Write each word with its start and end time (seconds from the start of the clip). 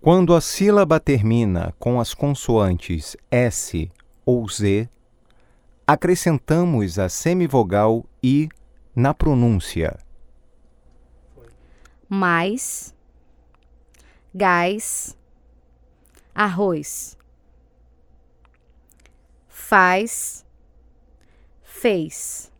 Quando 0.00 0.34
a 0.34 0.40
sílaba 0.40 0.98
termina 0.98 1.74
com 1.78 2.00
as 2.00 2.14
consoantes 2.14 3.16
S 3.30 3.90
ou 4.24 4.48
Z, 4.48 4.88
acrescentamos 5.86 6.98
a 6.98 7.08
semivogal 7.08 8.04
I 8.22 8.48
na 8.96 9.12
pronúncia. 9.12 9.98
mais, 12.12 12.92
gás, 14.34 15.16
arroz, 16.34 17.16
faz, 19.46 20.44
fez, 21.62 22.50